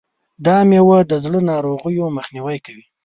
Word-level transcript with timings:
دا 0.45 0.57
مېوه 0.69 0.97
د 1.09 1.13
زړه 1.23 1.39
ناروغیو 1.51 2.05
مخنیوی 2.17 2.57
کوي. 2.65 2.85